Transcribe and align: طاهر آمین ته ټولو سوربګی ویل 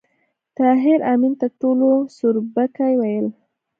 طاهر 0.57 0.99
آمین 1.13 1.33
ته 1.39 1.47
ټولو 1.59 1.89
سوربګی 2.15 2.93
ویل 2.97 3.27